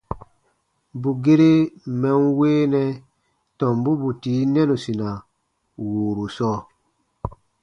Bù 1.01 1.09
gere 1.23 1.51
mɛ̀ 2.01 2.15
n 2.21 2.25
weenɛ 2.37 2.83
tɔmbu 3.57 3.91
bù 4.01 4.09
tii 4.21 4.43
nɛnusina 4.53 5.09
wùuru 5.85 6.25
sɔɔ. 6.37 6.57